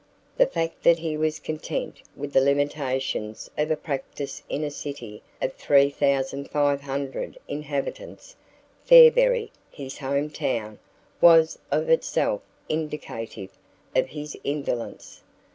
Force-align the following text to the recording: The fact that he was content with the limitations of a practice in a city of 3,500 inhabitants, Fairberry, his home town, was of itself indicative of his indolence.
The 0.35 0.47
fact 0.47 0.81
that 0.81 0.97
he 0.97 1.15
was 1.15 1.37
content 1.37 2.01
with 2.15 2.33
the 2.33 2.41
limitations 2.41 3.51
of 3.55 3.69
a 3.69 3.77
practice 3.77 4.41
in 4.49 4.63
a 4.63 4.71
city 4.71 5.21
of 5.39 5.53
3,500 5.57 7.37
inhabitants, 7.47 8.35
Fairberry, 8.83 9.51
his 9.69 9.99
home 9.99 10.31
town, 10.31 10.79
was 11.21 11.59
of 11.69 11.87
itself 11.91 12.41
indicative 12.67 13.51
of 13.95 14.07
his 14.07 14.35
indolence. 14.43 15.21